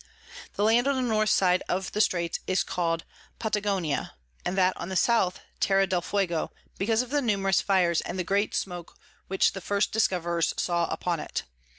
The 0.55 0.63
Land 0.63 0.87
on 0.87 0.95
the 0.95 1.07
North 1.07 1.29
side 1.29 1.61
of 1.69 1.91
the 1.91 2.01
Straits 2.01 2.39
is 2.47 2.63
call'd 2.63 3.03
Patagonia, 3.37 4.13
and 4.43 4.57
that 4.57 4.75
on 4.75 4.89
the 4.89 4.95
South 4.95 5.41
Terra 5.59 5.85
del 5.85 6.01
Fuego, 6.01 6.49
because 6.79 7.03
of 7.03 7.11
the 7.11 7.21
numerous 7.21 7.61
Fires 7.61 8.01
and 8.01 8.17
the 8.17 8.23
great 8.23 8.55
Smoke 8.55 8.95
which 9.27 9.51
the 9.53 9.61
first 9.61 9.91
Discoverers 9.91 10.55
saw 10.57 10.85
upon 10.87 11.19
it. 11.19 11.43